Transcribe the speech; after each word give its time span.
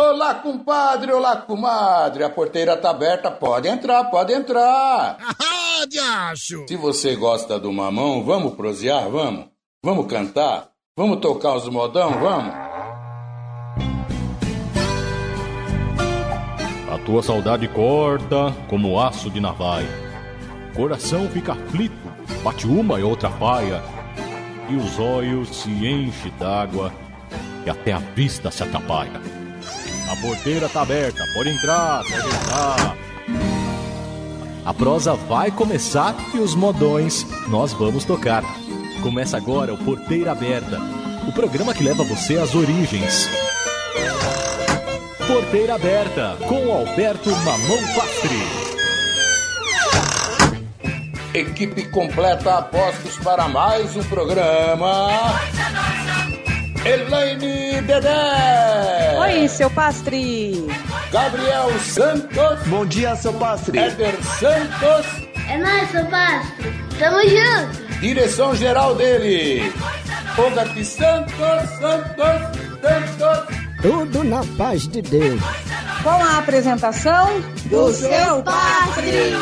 Olá, 0.00 0.32
compadre, 0.36 1.12
olá, 1.12 1.36
comadre. 1.38 2.22
A 2.22 2.30
porteira 2.30 2.76
tá 2.76 2.90
aberta, 2.90 3.32
pode 3.32 3.66
entrar, 3.66 4.04
pode 4.04 4.32
entrar. 4.32 5.18
Ah, 5.80 5.86
diacho! 5.86 6.66
Se 6.66 6.74
você 6.74 7.14
gosta 7.14 7.56
do 7.56 7.72
mamão, 7.72 8.24
vamos 8.24 8.54
prosear, 8.54 9.08
vamos? 9.08 9.46
Vamos 9.80 10.08
cantar? 10.08 10.70
Vamos 10.96 11.20
tocar 11.20 11.54
os 11.54 11.68
modão, 11.68 12.10
vamos? 12.18 12.52
A 16.92 16.98
tua 17.06 17.22
saudade 17.22 17.68
corta 17.68 18.52
como 18.68 19.00
aço 19.00 19.30
de 19.30 19.38
navalha. 19.38 19.86
Coração 20.74 21.28
fica 21.28 21.52
aflito, 21.52 21.94
bate 22.42 22.66
uma 22.66 22.98
e 22.98 23.04
outra 23.04 23.30
paia. 23.30 23.80
E 24.68 24.74
os 24.74 24.98
olhos 24.98 25.48
se 25.48 25.70
enchem 25.70 26.32
d'água 26.40 26.92
e 27.64 27.70
até 27.70 27.92
a 27.92 27.98
vista 27.98 28.50
se 28.50 28.64
atrapalha. 28.64 29.37
A 30.10 30.16
porteira 30.16 30.68
tá 30.68 30.82
aberta, 30.82 31.22
pode 31.34 31.50
entrar, 31.50 32.02
pode 32.02 32.26
entrar. 32.26 32.96
A 34.64 34.74
prosa 34.74 35.14
vai 35.14 35.50
começar 35.50 36.14
e 36.34 36.38
os 36.38 36.54
modões 36.54 37.26
nós 37.48 37.72
vamos 37.72 38.04
tocar. 38.04 38.42
Começa 39.02 39.36
agora 39.36 39.72
o 39.72 39.78
Porteira 39.78 40.32
Aberta, 40.32 40.78
o 41.26 41.32
programa 41.32 41.72
que 41.72 41.84
leva 41.84 42.04
você 42.04 42.36
às 42.36 42.54
origens. 42.54 43.28
Porteira 45.26 45.74
Aberta, 45.74 46.36
com 46.48 46.72
Alberto 46.72 47.30
Mamão 47.30 47.78
Pastri. 47.94 48.68
Equipe 51.34 51.84
completa 51.90 52.58
apostos 52.58 53.16
para 53.18 53.46
mais 53.46 53.94
um 53.94 54.02
programa. 54.04 55.08
Elaine 56.84 57.82
Dedé. 57.82 59.16
Oi, 59.18 59.48
seu 59.48 59.70
Pastri. 59.70 60.66
Gabriel 61.12 61.70
Santos. 61.80 62.66
Bom 62.66 62.86
dia, 62.86 63.16
seu 63.16 63.32
Pastri. 63.34 63.78
Éder 63.78 64.14
Santos. 64.22 65.06
É 65.48 65.58
nóis, 65.58 65.90
seu 65.90 66.06
Pastri. 66.06 66.84
Tamo 66.98 67.20
junto. 67.22 68.00
Direção 68.00 68.54
geral 68.54 68.94
dele. 68.94 69.72
Ogati 70.36 70.84
Santos, 70.84 71.34
Santos, 71.80 72.58
Santos. 72.80 73.56
Tudo 73.82 74.24
na 74.24 74.44
paz 74.56 74.86
de 74.86 75.02
Deus. 75.02 75.40
Com 76.02 76.10
a 76.10 76.38
apresentação 76.38 77.40
do 77.66 77.92
seu 77.92 78.42
Pastri. 78.42 79.32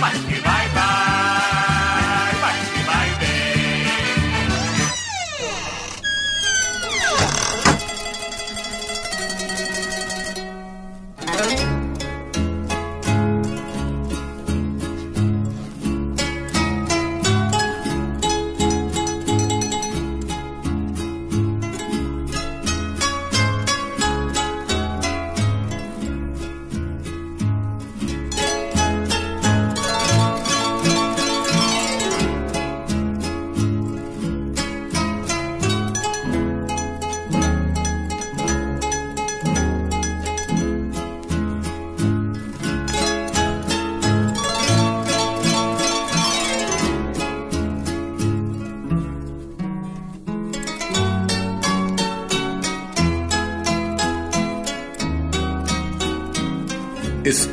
Vai 0.00 0.12
que 0.12 0.40
vai, 0.40 0.68
vai, 0.68 1.17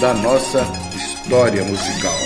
da 0.00 0.12
nossa 0.14 0.66
história 0.96 1.62
musical. 1.62 2.25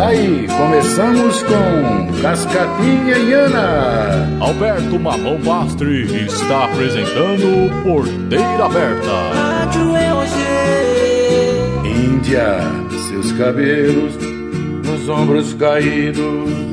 Tá 0.00 0.06
aí, 0.06 0.46
começamos 0.56 1.42
com 1.42 2.22
Cascatinha 2.22 3.18
e 3.18 3.32
Ana. 3.34 4.34
Alberto 4.40 4.98
Mamão 4.98 5.38
Bastre 5.40 6.24
está 6.24 6.64
apresentando 6.64 7.70
Porteira 7.82 8.64
Aberta. 8.64 9.10
Índia, 11.84 12.60
seus 13.10 13.30
cabelos 13.32 14.14
nos 14.86 15.06
ombros 15.06 15.52
caídos. 15.52 16.69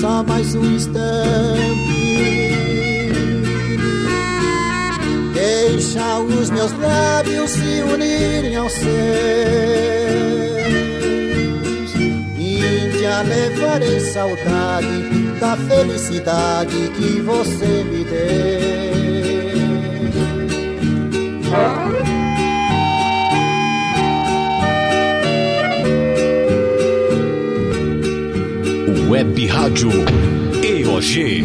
Só 0.00 0.22
mais 0.22 0.54
um 0.54 0.64
instante. 0.64 1.00
Deixa 5.34 6.18
os 6.20 6.48
meus 6.50 6.72
lábios 6.78 7.50
se 7.50 7.82
unirem 7.82 8.56
aos 8.56 8.72
seus. 8.72 8.90
Índia, 12.38 13.22
levarei 13.22 14.00
saudade 14.00 15.02
da 15.38 15.56
felicidade 15.56 16.90
que 16.96 17.20
você 17.20 17.84
me 17.84 18.04
deu. 18.04 18.79
Web 29.20 29.36
Rádio 29.52 29.90
EOG. 30.64 31.44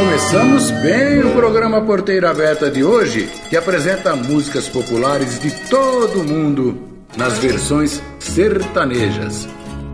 Começamos 0.00 0.70
bem 0.82 1.20
o 1.20 1.30
programa 1.34 1.82
Porteira 1.82 2.30
Aberta 2.30 2.70
de 2.70 2.82
hoje, 2.82 3.28
que 3.50 3.56
apresenta 3.56 4.16
músicas 4.16 4.66
populares 4.66 5.38
de 5.38 5.50
todo 5.68 6.24
mundo 6.24 6.88
nas 7.18 7.36
versões 7.36 8.02
sertanejas. 8.18 9.46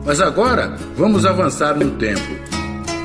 Mas 0.04 0.20
agora 0.20 0.76
vamos 0.96 1.26
avançar 1.26 1.76
no 1.76 1.90
tempo. 1.96 2.36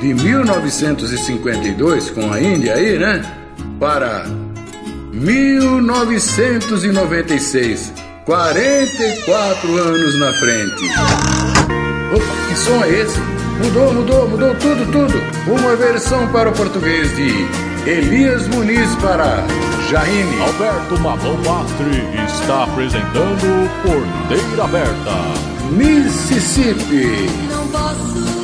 De 0.00 0.14
1952, 0.14 2.10
com 2.10 2.32
a 2.32 2.40
Índia 2.40 2.74
aí, 2.74 2.96
né? 2.96 3.20
Para 3.80 4.24
1996, 5.12 7.92
44 8.24 9.76
anos 9.76 10.20
na 10.20 10.32
frente. 10.34 10.84
Opa, 12.14 12.48
que 12.48 12.56
som 12.56 12.84
é 12.84 12.90
esse? 12.90 13.41
Mudou, 13.58 13.94
mudou, 13.94 14.28
mudou 14.28 14.54
tudo, 14.56 14.90
tudo. 14.92 15.14
Uma 15.46 15.76
versão 15.76 16.26
para 16.28 16.50
o 16.50 16.52
português 16.52 17.14
de 17.16 17.46
Elias 17.88 18.48
Muniz 18.48 18.94
para 18.96 19.44
Jaime. 19.90 20.40
Alberto 20.40 20.98
Mamão 21.00 21.36
Pastri 21.42 22.02
está 22.26 22.64
apresentando 22.64 23.70
Porteira 23.82 24.64
Aberta. 24.64 25.12
Mississippi. 25.70 27.28
Não 27.50 27.66
posso 27.68 28.41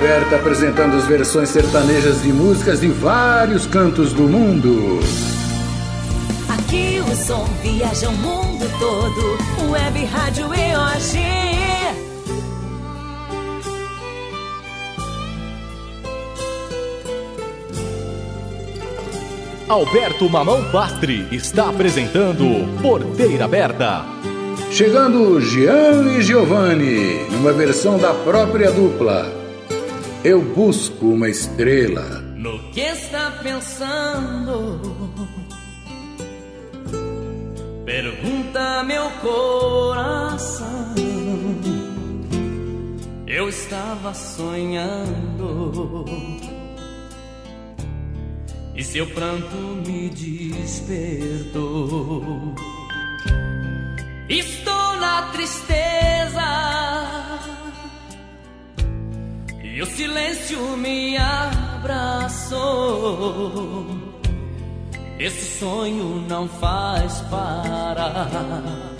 Aberta 0.00 0.36
apresentando 0.36 0.96
as 0.96 1.06
versões 1.06 1.50
sertanejas 1.50 2.22
de 2.22 2.32
músicas 2.32 2.80
de 2.80 2.88
vários 2.88 3.66
cantos 3.66 4.14
do 4.14 4.22
mundo. 4.22 4.98
Aqui 6.48 7.02
o 7.06 7.14
som 7.14 7.44
viaja 7.62 8.08
o 8.08 8.12
mundo 8.12 8.64
todo. 8.78 9.70
Web 9.70 10.04
Rádio 10.06 10.46
EOG. 10.54 11.20
Alberto 19.68 20.30
Mamão 20.30 20.64
Pastre 20.72 21.28
está 21.30 21.68
apresentando 21.68 22.66
Porteira 22.80 23.44
Aberta. 23.44 24.06
Chegando 24.70 25.38
Jean 25.42 26.16
e 26.16 26.22
Giovanni, 26.22 27.26
numa 27.30 27.52
versão 27.52 27.98
da 27.98 28.14
própria 28.14 28.72
dupla. 28.72 29.39
Eu 30.22 30.42
busco 30.42 31.06
uma 31.06 31.30
estrela. 31.30 32.20
No 32.36 32.58
que 32.72 32.82
está 32.82 33.30
pensando? 33.42 34.78
Pergunta 37.86 38.84
meu 38.84 39.10
coração. 39.22 40.94
Eu 43.26 43.48
estava 43.48 44.12
sonhando. 44.12 46.04
E 48.76 48.84
seu 48.84 49.06
pranto 49.06 49.56
me 49.86 50.10
despertou. 50.10 51.54
Estou 54.28 54.96
na 54.96 55.22
tristeza 55.32 56.19
o 59.82 59.86
silêncio 59.86 60.76
me 60.76 61.16
abraçou. 61.16 62.60
Esse 65.18 65.58
sonho 65.58 66.24
não 66.28 66.48
faz 66.48 67.20
parar 67.30 68.90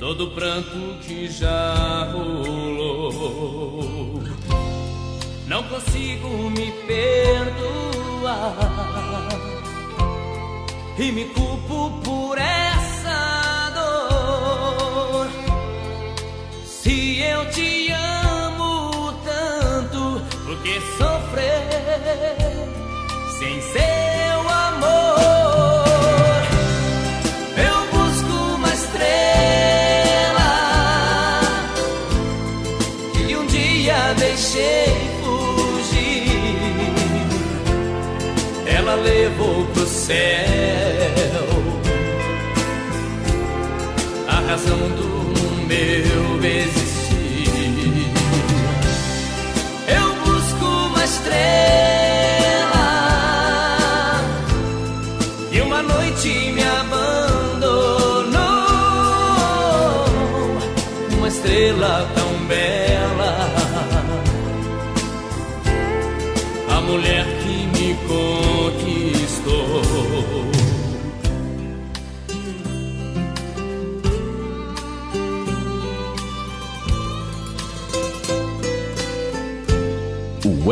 todo 0.00 0.30
pranto 0.32 0.98
que 1.02 1.28
já 1.28 2.10
rolou. 2.12 3.02
Não 5.46 5.62
consigo 5.64 6.28
me 6.50 6.72
perdoar 6.86 8.56
e 10.98 11.12
me 11.12 11.24
culpo 11.26 12.02
por 12.04 12.36
essa 12.36 13.70
dor. 13.74 15.28
Se 16.66 17.20
eu 17.20 17.50
te 17.50 17.93
que 20.62 20.80
sofrer 20.96 21.62
sem 23.38 23.60
seu 23.60 24.48
amor? 24.48 25.84
Eu 27.56 27.86
busco 27.92 28.32
uma 28.54 28.68
estrela 28.68 29.10
que 33.12 33.36
um 33.36 33.46
dia 33.46 34.14
deixei 34.18 34.92
fugir. 35.22 36.94
Ela 38.66 38.94
levou 38.94 39.66
pro 39.66 39.86
céu 39.86 40.14
a 44.28 44.40
razão 44.50 44.78
do 44.96 45.03
uma 51.34 51.63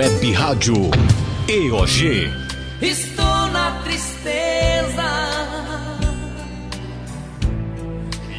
Web 0.02 0.32
Rádio 0.32 0.90
EOG. 1.46 2.28
Estou 2.82 3.46
na 3.52 3.70
tristeza 3.84 5.04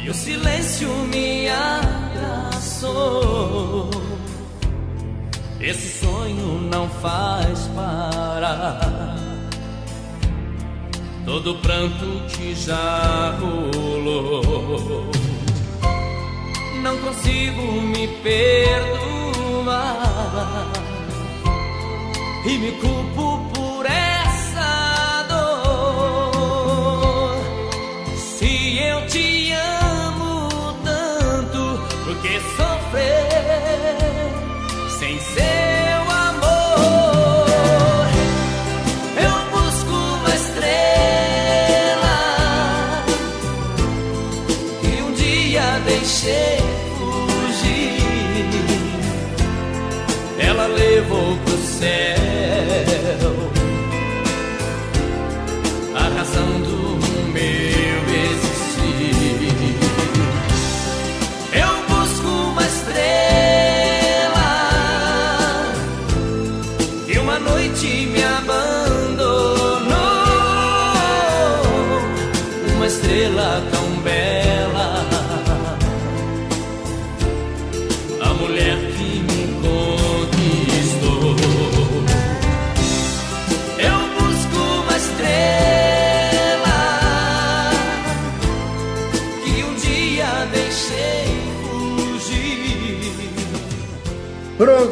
e 0.02 0.10
o 0.10 0.14
silêncio 0.14 0.90
me 1.06 1.48
abraçou. 1.48 2.90
Esse 5.58 6.00
sonho 6.00 6.60
não 6.70 6.86
faz 7.00 7.60
parar 7.74 9.16
todo 11.24 11.54
pranto 11.62 12.26
que 12.28 12.54
já 12.54 13.38
rolou. 13.40 15.10
Não 16.82 16.98
consigo 16.98 17.62
me 17.80 18.06
perdoar 18.22 19.14
e 22.46 22.58
me 22.58 22.72
culpo 22.72 23.43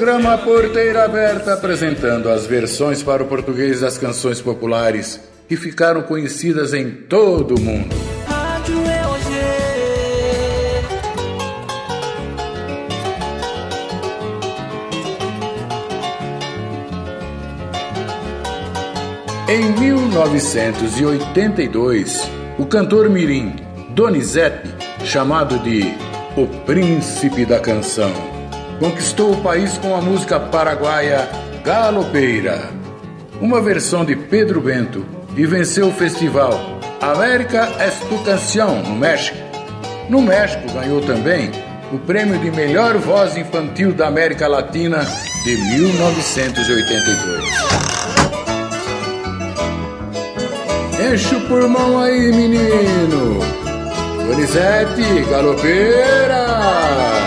Programa 0.03 0.37
Porteira 0.37 1.05
Aberta 1.05 1.55
apresentando 1.55 2.29
as 2.29 2.45
versões 2.45 3.05
para 3.05 3.23
o 3.23 3.29
português 3.29 3.83
das 3.83 3.97
canções 3.97 4.41
populares 4.41 5.21
que 5.49 5.55
ficaram 5.55 6.03
conhecidas 6.03 6.75
em 6.75 6.91
todo 6.91 7.55
o 7.55 7.61
mundo. 7.61 7.95
EOG. 8.69 8.83
Em 19.49 19.71
1982, 19.79 22.29
o 22.59 22.67
cantor 22.67 23.09
mirim 23.09 23.55
Donizete, 23.91 24.69
chamado 25.05 25.61
de 25.61 25.95
O 26.37 26.49
Príncipe 26.65 27.47
da 27.47 27.61
Canção, 27.61 28.32
conquistou 28.83 29.33
o 29.35 29.41
país 29.41 29.79
com 29.79 29.95
a 29.95 30.01
música 30.01 30.41
paraguaia 30.41 31.29
Galopeira, 31.65 32.69
uma 33.41 33.61
versão 33.61 34.05
de 34.05 34.17
Pedro 34.17 34.61
Bento, 34.61 35.07
e 35.37 35.47
venceu 35.47 35.87
o 35.87 35.93
festival 35.93 36.81
América 37.01 37.69
es 37.79 37.95
tu 38.09 38.19
Canção, 38.25 38.83
no 38.83 38.97
México. 38.97 39.39
No 40.09 40.21
México 40.21 40.65
ganhou 40.73 41.01
também 41.01 41.53
o 41.93 41.99
prêmio 41.99 42.41
de 42.41 42.51
melhor 42.51 42.99
voz 42.99 43.37
infantil 43.37 43.93
da 43.93 44.09
América 44.09 44.49
Latina 44.49 45.07
de 45.45 45.57
1982. 45.57 47.45
Enche 51.13 51.37
o 51.37 51.41
pulmão 51.43 52.01
aí, 52.01 52.33
menino! 52.33 53.39
Donizete, 54.27 55.25
galopeira! 55.31 57.22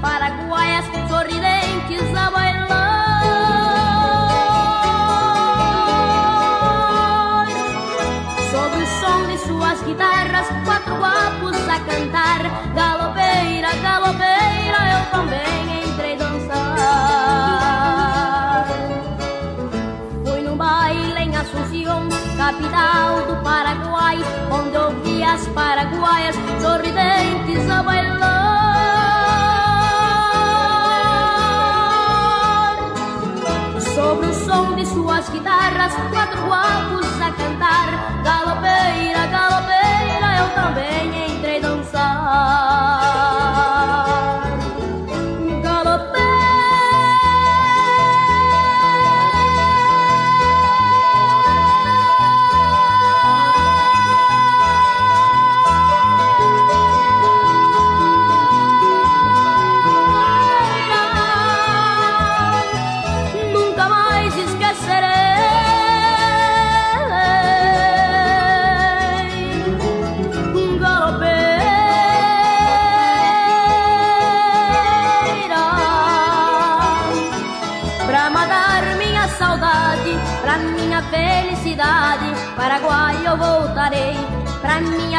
Paraguaias 0.00 0.84
sorridentes 1.08 2.16
a 2.16 2.30
bailar. 2.30 2.80
Sobre 8.50 8.82
o 8.82 8.86
som 9.00 9.26
de 9.28 9.38
suas 9.38 9.82
guitarras, 9.82 10.46
quatro 10.64 10.96
guapos 10.96 11.56
a 11.68 11.78
cantar. 11.80 12.42
Galopeira, 12.74 13.74
galopeira, 13.82 14.78
eu 14.94 15.02
também 15.10 15.84
entrei 15.88 16.16
dançar. 16.16 16.66
Fui 20.24 20.40
no 20.42 20.56
baile 20.56 21.20
em 21.20 21.36
Assunção, 21.36 22.08
capital 22.36 23.26
do 23.26 23.36
Paraguai, 23.42 24.18
onde 24.50 24.74
eu 24.74 24.90
vi 25.02 25.22
as 25.22 25.46
paraguaias 25.48 26.36
sorridentes 26.60 27.70
a 27.70 27.82
bailar. 27.82 28.09
Som 34.50 34.74
de 34.74 34.84
suas 34.84 35.28
guitarras, 35.28 35.92
quatro 36.10 36.42
guapos 36.44 37.06
a 37.22 37.30
cantar. 37.30 37.88
Galopeira, 38.24 39.26
galopeira, 39.28 40.38
eu 40.40 40.48
também 40.60 41.36
entrei 41.36 41.60
dançar. 41.60 43.39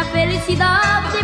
Pra 0.02 0.10
minha 0.10 0.30
felicidade, 0.32 1.24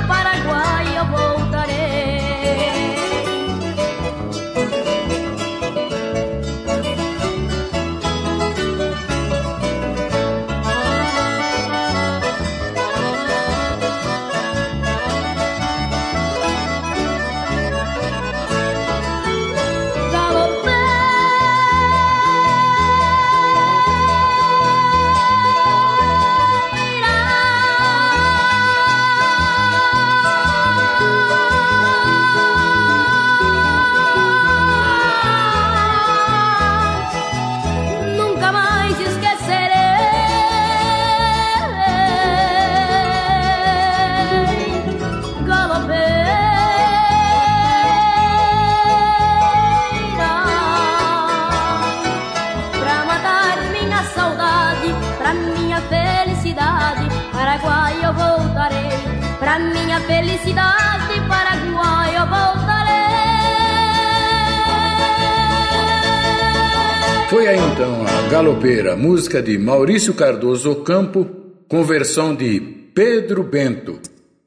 música 68.98 69.42
de 69.42 69.58
Maurício 69.58 70.14
Cardoso 70.14 70.76
Campo, 70.78 71.26
com 71.70 71.84
versão 71.84 72.36
de 72.36 72.60
Pedro 72.94 73.44
Bento. 73.44 74.00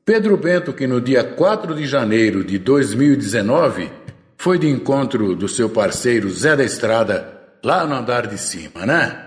Pedro 0.04 0.36
Bento, 0.36 0.72
que 0.72 0.86
no 0.86 1.00
dia 1.00 1.22
4 1.22 1.74
de 1.74 1.86
janeiro 1.86 2.42
de 2.42 2.58
2019 2.58 3.90
foi 4.36 4.58
de 4.58 4.68
encontro 4.68 5.36
do 5.36 5.48
seu 5.48 5.70
parceiro 5.70 6.28
Zé 6.30 6.56
da 6.56 6.64
Estrada, 6.64 7.40
lá 7.64 7.86
no 7.86 7.94
andar 7.94 8.26
de 8.26 8.36
cima, 8.38 8.84
né? 8.84 9.26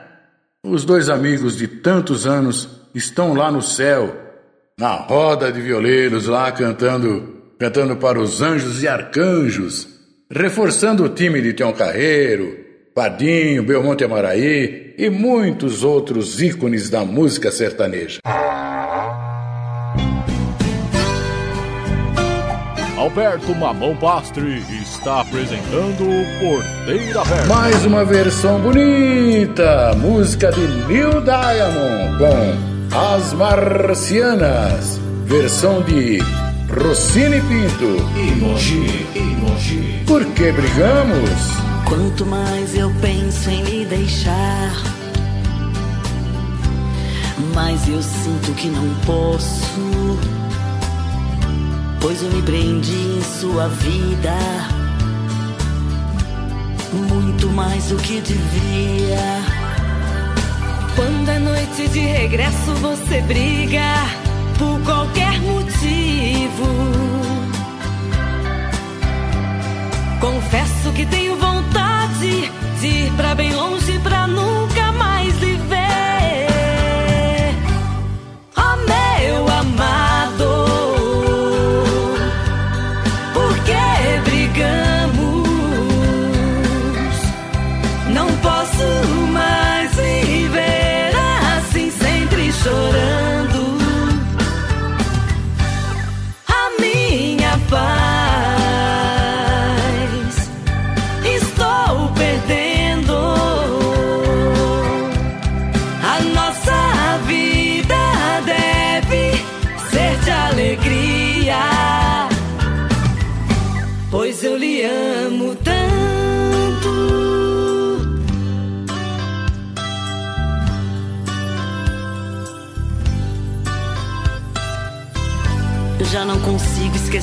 Os 0.63 0.83
dois 0.83 1.09
amigos 1.09 1.55
de 1.55 1.67
tantos 1.67 2.27
anos 2.27 2.81
estão 2.93 3.33
lá 3.33 3.51
no 3.51 3.61
céu 3.61 4.23
na 4.77 4.93
roda 4.93 5.51
de 5.51 5.61
violeiros 5.61 6.27
lá 6.27 6.51
cantando, 6.51 7.41
cantando 7.59 7.95
para 7.95 8.19
os 8.19 8.41
anjos 8.41 8.81
e 8.81 8.87
arcanjos, 8.87 9.87
reforçando 10.29 11.03
o 11.03 11.09
time 11.09 11.41
de 11.41 11.53
Tião 11.53 11.71
Carreiro, 11.71 12.62
Padinho, 12.93 13.63
Belmonte 13.63 14.03
Amaraí 14.03 14.93
e 14.95 15.09
muitos 15.09 15.83
outros 15.83 16.39
ícones 16.39 16.91
da 16.91 17.03
música 17.03 17.51
sertaneja. 17.51 18.19
Alberto 22.95 23.53
Mamão 23.55 23.95
Pastre 23.95 24.61
está 24.81 25.21
apresentando 25.21 26.05
Porteira 26.39 27.21
Aberta. 27.21 27.45
Mais 27.47 27.83
uma 27.85 28.05
versão 28.05 28.61
bonita, 28.61 29.93
música 29.95 30.51
de 30.51 30.61
Neil 30.87 31.21
Diamond 31.21 32.17
com 32.19 32.95
as 32.95 33.33
Marcianas, 33.33 34.99
versão 35.25 35.81
de 35.81 36.19
Rossini 36.75 37.39
Pinto. 37.41 38.09
Emoji, 38.17 39.07
emoji. 39.15 40.03
Por 40.07 40.25
que 40.33 40.51
brigamos? 40.51 41.39
Quanto 41.87 42.25
mais 42.25 42.75
eu 42.75 42.91
penso 42.99 43.49
em 43.49 43.63
me 43.63 43.85
deixar, 43.85 44.73
mais 47.53 47.87
eu 47.87 48.01
sinto 48.01 48.53
que 48.55 48.67
não 48.69 48.89
posso. 49.05 50.17
Pois 52.01 52.23
eu 52.23 52.29
me 52.31 52.41
prendi 52.41 53.17
em 53.17 53.21
sua 53.39 53.67
vida, 53.67 54.35
muito 56.91 57.49
mais 57.49 57.85
do 57.89 57.97
que 57.97 58.19
devia. 58.19 59.43
Quando 60.95 61.29
é 61.29 61.39
noite 61.39 61.87
de 61.89 61.99
regresso 61.99 62.73
você 62.81 63.21
briga 63.21 64.22
por 64.57 64.79
qualquer 64.81 65.41
motivo. 65.41 66.67
Confesso 70.19 70.91
que 70.93 71.05
tenho 71.05 71.35
vontade 71.37 72.51
de 72.79 72.87
ir 72.87 73.11
pra 73.13 73.35
bem 73.35 73.53
longe 73.53 73.99
pra 73.99 74.27
nunca 74.27 74.91
mais 74.93 75.12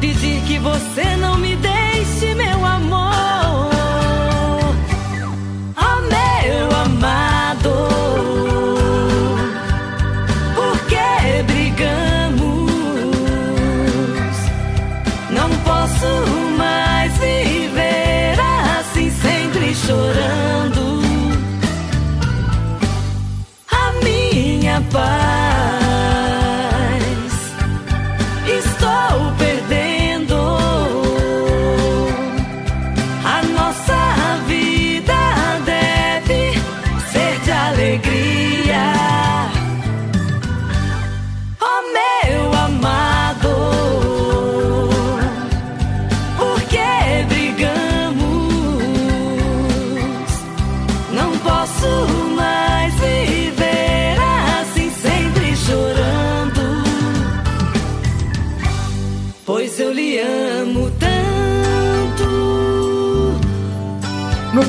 pedir 0.00 0.40
que 0.42 0.58
você 0.58 1.16
não 1.16 1.36
me 1.38 1.56
deixe, 1.56 2.34
meu 2.34 2.64
amor. 2.64 3.37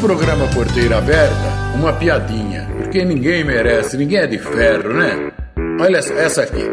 Programa 0.10 0.48
Porteira 0.48 0.98
Aberta, 0.98 1.36
uma 1.76 1.93
piadinha, 1.93 2.67
porque 2.80 3.06
ninguém 3.06 3.43
merece, 3.43 3.95
ninguém 3.95 4.17
é 4.17 4.26
de 4.26 4.39
ferro, 4.39 4.91
né? 4.91 5.32
Olha 5.80 5.98
essa- 5.98 6.41
aqui. 6.41 6.63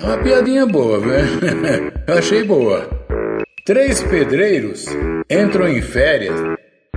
É 0.00 0.04
uma 0.04 0.18
piadinha 0.18 0.66
boa, 0.66 0.98
velho. 0.98 1.28
Eu 2.08 2.18
achei 2.18 2.42
boa. 2.42 2.90
Três 3.64 4.02
pedreiros 4.02 4.84
entram 5.30 5.68
em 5.68 5.80
férias 5.80 6.34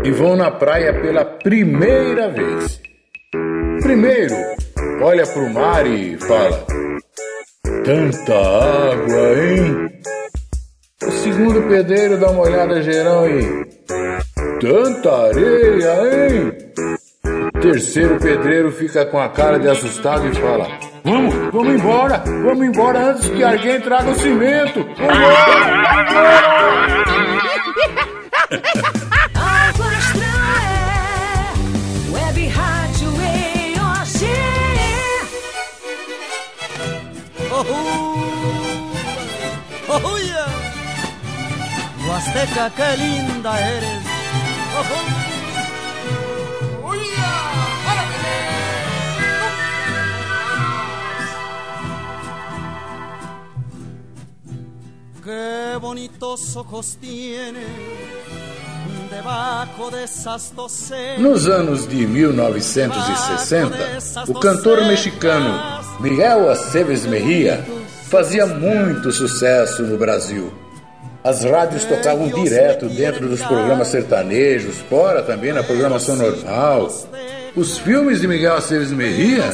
e 0.03 0.09
vão 0.09 0.35
na 0.35 0.49
praia 0.49 0.91
pela 0.91 1.23
primeira 1.23 2.29
vez. 2.29 2.81
Primeiro, 3.83 4.33
olha 5.03 5.27
pro 5.27 5.47
mar 5.51 5.85
e 5.85 6.17
fala: 6.17 6.65
Tanta 7.83 8.33
água, 8.33 9.33
hein? 9.39 9.89
O 11.03 11.11
segundo 11.11 11.61
pedreiro 11.69 12.17
dá 12.17 12.31
uma 12.31 12.41
olhada 12.41 12.81
geral 12.81 13.29
e. 13.29 13.65
Tanta 14.65 15.27
areia, 15.27 15.93
hein? 16.07 16.51
Terceiro 17.61 18.17
pedreiro 18.17 18.71
fica 18.71 19.05
com 19.05 19.19
a 19.19 19.29
cara 19.29 19.59
de 19.59 19.69
assustado 19.69 20.27
e 20.27 20.33
fala: 20.33 20.67
Vamos, 21.03 21.35
vamos 21.53 21.75
embora, 21.75 22.23
vamos 22.25 22.65
embora 22.65 23.11
antes 23.11 23.29
que 23.29 23.43
alguém 23.43 23.79
traga 23.79 24.09
o 24.09 24.15
cimento. 24.15 24.83
Huasteca, 42.07 42.95
linda 42.95 43.59
eres. 43.59 44.14
Qué 55.23 55.77
bonitos 55.81 56.55
ojos 56.55 56.97
tiene. 57.01 57.65
Nos 61.19 61.47
anos 61.47 61.87
de 61.87 62.05
1960, 62.05 63.77
o 64.27 64.39
cantor 64.39 64.85
mexicano 64.85 65.59
Miguel 65.99 66.49
Aceves 66.49 67.05
Mejia 67.05 67.65
fazia 68.09 68.45
muito 68.45 69.11
sucesso 69.11 69.83
no 69.83 69.97
Brasil. 69.97 70.64
As 71.25 71.43
rádios 71.43 71.83
tocavam 71.85 72.27
direto 72.27 72.87
dentro 72.87 73.27
dos 73.27 73.41
programas 73.41 73.87
sertanejos, 73.87 74.75
fora 74.87 75.23
também 75.23 75.51
na 75.51 75.63
programação 75.63 76.15
normal. 76.15 76.87
Os 77.55 77.79
filmes 77.79 78.21
de 78.21 78.27
Miguel 78.27 78.53
Aceves 78.53 78.91
Mejia, 78.91 79.49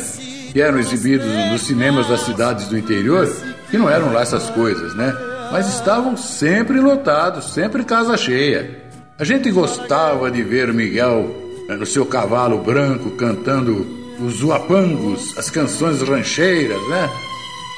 que 0.51 0.61
eram 0.61 0.77
exibidos 0.79 1.25
nos 1.49 1.61
cinemas 1.61 2.09
das 2.09 2.23
cidades 2.23 2.67
do 2.67 2.77
interior, 2.77 3.25
que 3.69 3.77
não 3.77 3.89
eram 3.89 4.11
lá 4.11 4.21
essas 4.21 4.49
coisas, 4.49 4.93
né? 4.95 5.15
Mas 5.49 5.69
estavam 5.69 6.17
sempre 6.17 6.77
lotados, 6.77 7.53
sempre 7.53 7.85
casa 7.85 8.17
cheia. 8.17 8.81
A 9.17 9.23
gente 9.23 9.49
gostava 9.49 10.29
de 10.29 10.43
ver 10.43 10.73
Miguel 10.73 11.33
eh, 11.69 11.75
no 11.77 11.85
seu 11.85 12.05
cavalo 12.05 12.57
branco 12.57 13.11
cantando 13.11 13.87
os 14.19 14.43
uapangos, 14.43 15.37
as 15.37 15.49
canções 15.49 16.01
rancheiras, 16.01 16.81
né? 16.89 17.09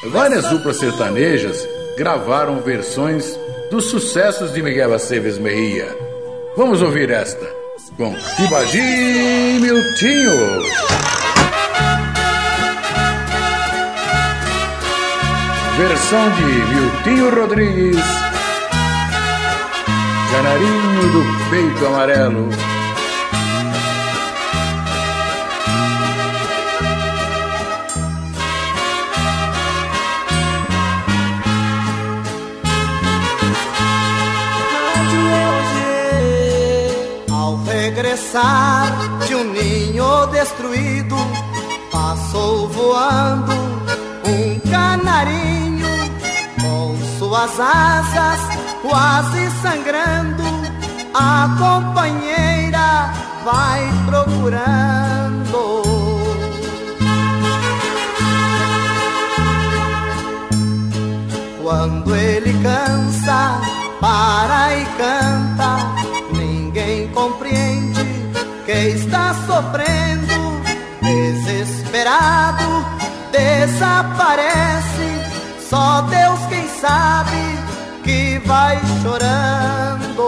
Várias 0.07 0.49
duplas 0.49 0.77
sertanejas 0.77 1.63
gravaram 1.95 2.59
versões 2.59 3.37
dos 3.73 3.89
sucessos 3.89 4.53
de 4.53 4.61
Miguel 4.61 4.93
Aceves 4.93 5.39
Mejia. 5.39 5.87
Vamos 6.55 6.83
ouvir 6.83 7.09
esta 7.09 7.43
com 7.97 8.13
Tibagi 8.35 8.77
e 8.77 9.59
Miltinho. 9.59 10.61
Versão 15.75 16.29
de 16.33 16.43
Miltinho 16.43 17.35
Rodrigues. 17.35 18.05
Canarinho 20.31 21.11
do 21.11 21.49
peito 21.49 21.87
amarelo. 21.87 22.72
Regressar 38.13 38.91
de 39.25 39.35
um 39.35 39.43
ninho 39.51 40.27
destruído, 40.27 41.15
passou 41.91 42.67
voando 42.69 43.51
um 44.25 44.59
canarinho 44.69 45.87
com 46.61 46.95
suas 47.17 47.59
asas 47.59 48.39
quase 48.83 49.49
sangrando. 49.61 50.43
A 51.15 51.49
companheira 51.57 53.11
vai 53.43 53.81
procurando. 54.05 55.83
Quando 61.61 62.15
ele 62.15 62.53
cansa, 62.61 63.59
para 63.99 64.77
e 64.77 64.85
canta, 64.97 65.32
está 68.89 69.33
sofrendo, 69.45 70.61
desesperado, 71.01 72.85
desaparece. 73.31 74.43
Só 75.69 76.01
Deus 76.01 76.39
quem 76.49 76.67
sabe 76.79 77.31
que 78.03 78.41
vai 78.45 78.79
chorando. 79.01 80.23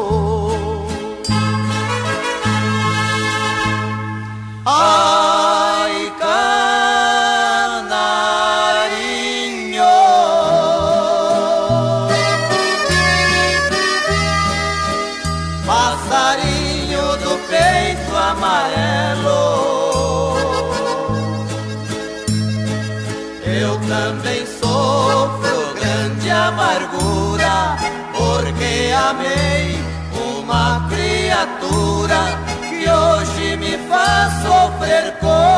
Oh. 4.66 5.05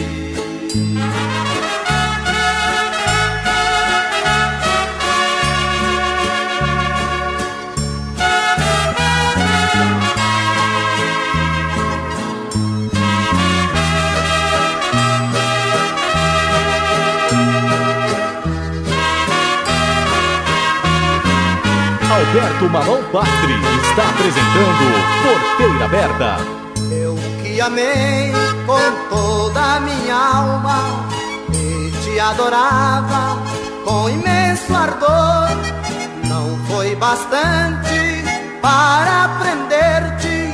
Alberto 22.11 22.69
Marão 22.69 23.03
Pastri 23.11 23.53
está 23.81 24.09
apresentando 24.09 24.85
Porteira 25.23 25.85
Aberta. 25.85 26.64
Que 27.55 27.61
amei 27.61 28.33
com 28.65 29.09
toda 29.09 29.61
a 29.61 29.79
minha 29.79 30.13
alma 30.13 31.07
e 31.53 31.89
te 32.03 32.19
adorava 32.19 33.41
com 33.85 34.09
imenso 34.09 34.75
ardor. 34.75 35.47
Não 36.27 36.57
foi 36.65 36.93
bastante 36.97 38.25
para 38.61 39.29
prender-te, 39.39 40.53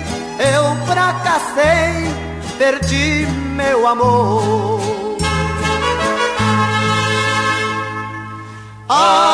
eu 0.53 0.85
fracassei, 0.85 2.07
perdi 2.59 3.25
meu 3.55 3.87
amor. 3.87 4.79
Ai, 8.87 9.30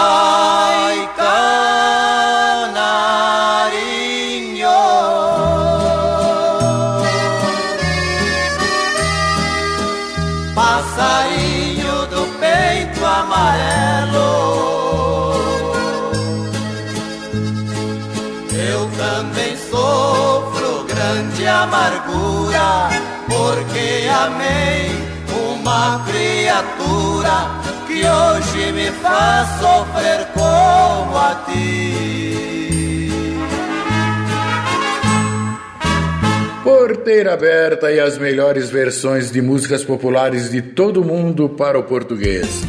criatura 26.57 27.61
que 27.85 28.03
hoje 28.03 28.71
me 28.71 28.87
faz 28.91 29.47
sofrer 29.59 30.27
como 30.33 31.17
a 31.17 31.45
ti. 31.45 33.09
Porteira 36.63 37.33
aberta 37.33 37.91
e 37.91 37.99
as 37.99 38.17
melhores 38.17 38.69
versões 38.69 39.31
de 39.31 39.41
músicas 39.41 39.83
populares 39.83 40.49
de 40.51 40.61
todo 40.61 41.03
mundo 41.03 41.49
para 41.49 41.77
o 41.77 41.83
português. 41.83 42.63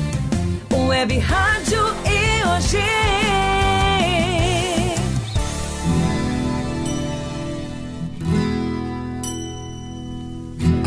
Web 0.72 1.18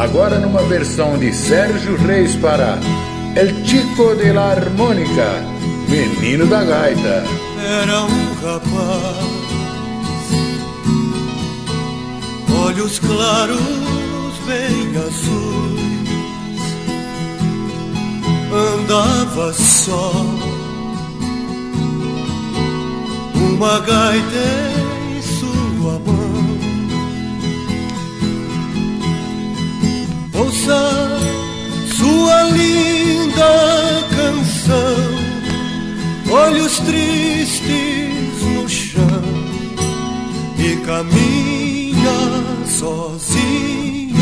Agora 0.02 0.40
numa 0.40 0.64
versão 0.64 1.16
de 1.20 1.32
Sérgio 1.32 1.96
Reis 1.96 2.36
para 2.38 2.80
El 3.36 3.64
Chico 3.64 4.16
de 4.16 4.34
la 4.34 4.54
Harmônica, 4.54 5.30
Menino 5.88 6.48
da 6.48 6.64
Gaita. 6.64 7.24
Era 7.64 8.06
um 8.06 8.34
rapaz, 8.42 9.18
olhos 12.66 12.98
claros, 12.98 13.60
bem 14.48 14.98
azuis, 14.98 15.82
andava 18.52 19.54
só, 19.54 20.14
uma 23.36 23.80
gaita 23.82 24.48
em 25.16 25.22
sua 25.22 26.00
mão. 26.00 26.31
Ouça 30.42 30.82
sua 31.96 32.42
linda 32.50 33.54
canção 34.10 35.22
olhos 36.32 36.80
tristes 36.80 38.42
no 38.42 38.68
chão 38.68 39.24
e 40.58 40.78
caminha 40.84 42.20
sozinho. 42.66 44.16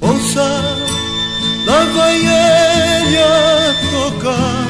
Ouça, 0.00 0.48
lá 1.66 1.84
vai 1.94 2.16
ele 2.16 3.18
a 3.18 3.74
tocar 3.90 4.66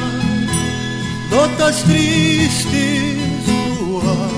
notas 1.31 1.83
tristes 1.83 3.47
no 3.47 3.97
ar. 3.99 4.37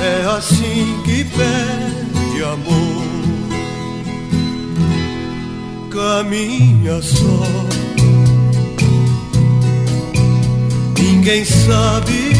É 0.00 0.36
assim 0.36 1.02
que 1.04 1.24
pede 1.24 2.44
amor. 2.44 3.01
Caminha 5.92 7.02
só 7.02 7.42
ninguém 10.98 11.44
sabe 11.44 12.32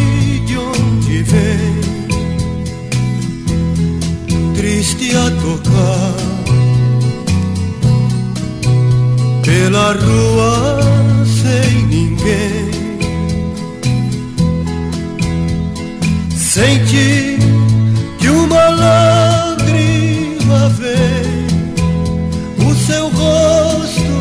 de 0.46 0.56
onde 0.56 1.22
vem, 1.22 1.80
triste 4.54 5.14
a 5.14 5.30
tocar 5.42 6.14
pela 9.42 9.92
rua 9.92 10.80
sem 11.26 11.86
ninguém. 11.86 12.70
Sente 16.34 17.38
que 18.18 18.28
uma 18.28 18.68
lágrima 18.70 19.11
rosto 23.22 24.16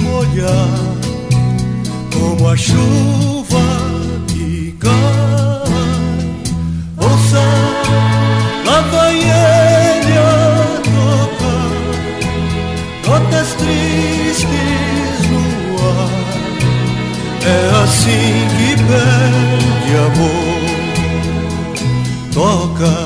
molhar 0.00 0.68
como 2.12 2.48
a 2.48 2.56
chuva 2.56 3.66
que 4.28 4.76
cai. 4.78 4.92
Ouça, 6.98 7.44
lá 8.66 8.80
vai 8.92 9.16
ele 9.16 10.18
a 10.18 10.80
tocar 10.96 11.72
notas 13.06 13.48
tristes 13.54 15.18
no 15.30 15.44
ar. 15.88 16.26
É 17.44 17.60
assim 17.82 18.36
que 18.56 18.70
pede 18.88 19.92
amor. 20.06 20.66
Toca 22.32 23.05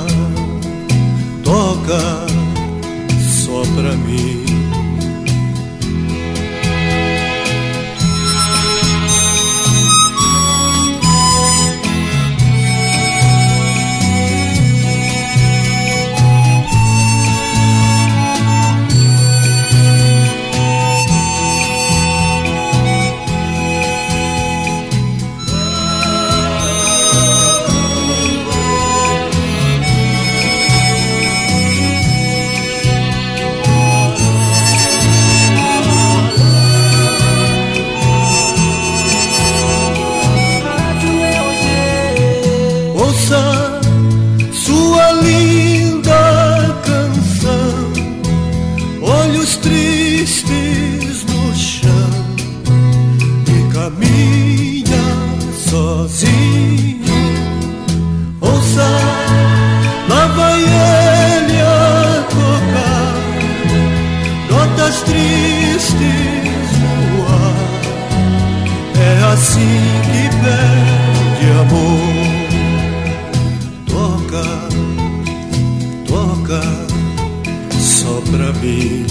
ondas 64.80 65.02
tristes 65.02 65.98
no 66.80 67.22
ar. 67.28 67.54
É 68.98 69.32
assim 69.32 69.82
que 70.04 70.22
pede 70.40 71.46
amor. 71.60 72.00
Toca, 73.86 74.46
toca 76.06 76.62
só 77.78 78.14
pra 78.30 78.52
mim. 78.60 79.06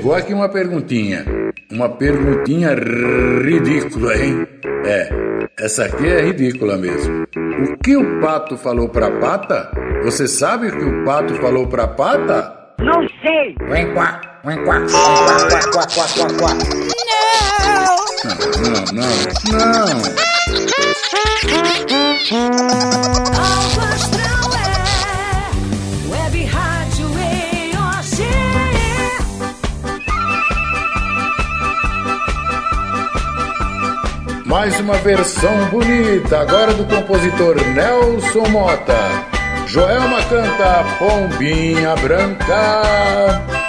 Chegou 0.00 0.14
aqui 0.14 0.32
uma 0.32 0.48
perguntinha. 0.48 1.26
Uma 1.70 1.86
perguntinha 1.90 2.70
ridícula, 2.74 4.16
hein? 4.16 4.48
É, 4.86 5.10
essa 5.58 5.84
aqui 5.84 6.06
é 6.06 6.22
ridícula 6.22 6.78
mesmo. 6.78 7.26
O 7.26 7.76
que 7.76 7.94
o 7.98 8.18
pato 8.18 8.56
falou 8.56 8.88
pra 8.88 9.10
pata? 9.10 9.70
Você 10.02 10.26
sabe 10.26 10.68
o 10.68 10.78
que 10.78 10.84
o 10.84 11.04
pato 11.04 11.34
falou 11.34 11.66
pra 11.66 11.86
pata? 11.86 12.50
Não 12.78 13.06
sei. 13.20 13.54
Vem 13.68 13.92
quá, 13.92 14.22
vem 14.42 14.64
quá, 14.64 14.78
vem 14.78 14.88
quá, 14.88 15.36
quá, 15.50 15.60
quá, 15.70 15.86
quá, 15.94 16.06
quá, 16.16 16.28
quá. 16.38 16.54
Não, 18.24 18.36
não, 18.94 19.04
não, 19.52 19.84
não. 20.00 20.30
Mais 34.50 34.80
uma 34.80 34.94
versão 34.94 35.66
bonita, 35.66 36.40
agora 36.40 36.74
do 36.74 36.84
compositor 36.84 37.54
Nelson 37.68 38.48
Mota. 38.48 38.98
Joelma 39.68 40.20
canta 40.24 40.84
Pombinha 40.98 41.94
Branca. 41.94 43.59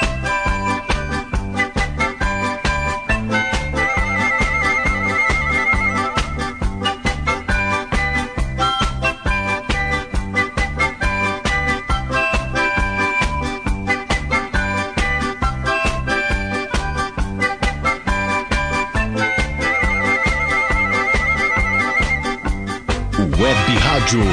Rádio 24.12 24.26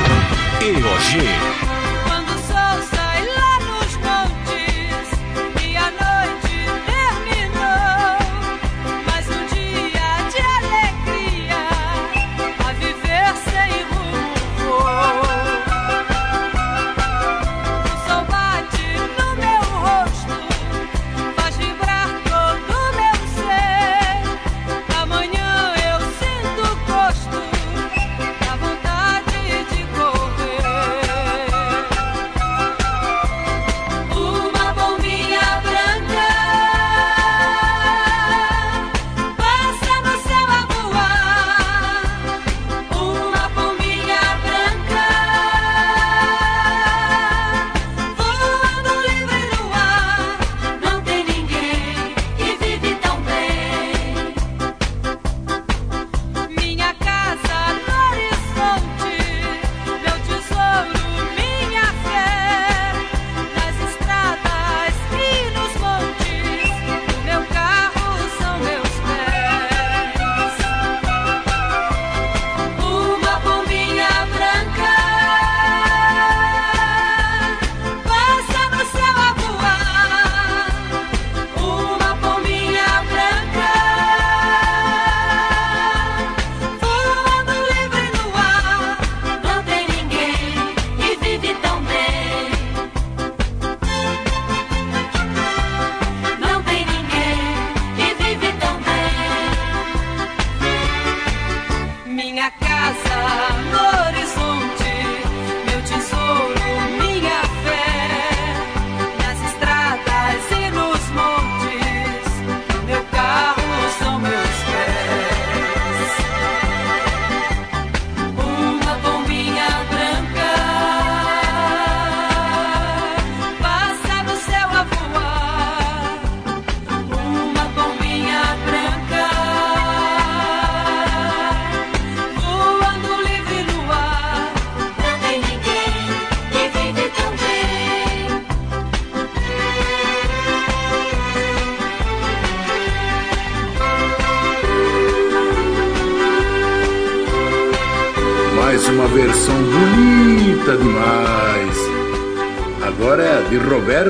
EOG. 0.60 1.57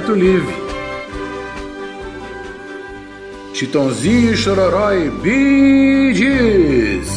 Espírito 0.08 0.14
Livre. 0.14 0.54
Chitãozinho, 3.52 4.36
Chororói, 4.36 5.10
Bides. 5.10 7.08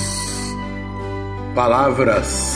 Palavras 1.56 2.51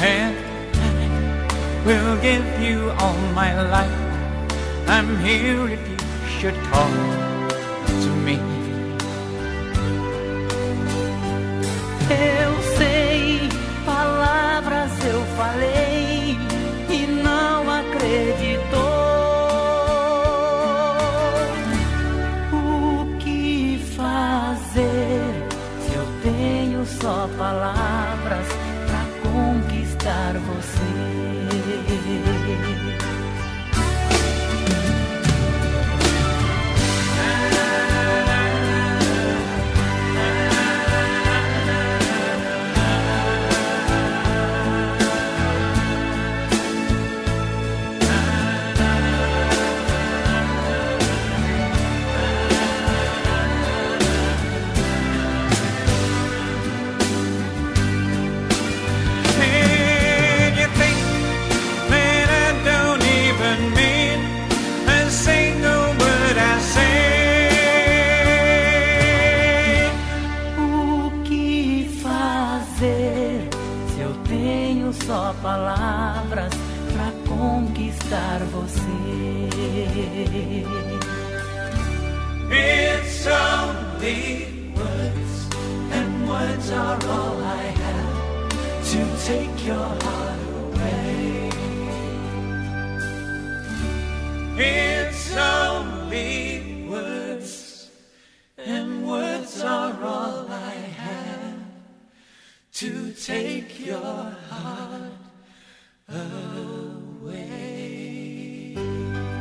And 0.00 0.36
I 0.76 1.82
will 1.86 2.16
give 2.20 2.46
you 2.60 2.90
all 2.98 3.16
my 3.34 3.50
life. 3.62 4.06
I'm 4.88 5.18
here 5.20 5.68
if 5.68 5.80
you 5.88 5.96
should 6.38 6.54
call 6.70 6.90
to 7.86 8.10
me. 8.24 8.38
Eu 12.10 12.35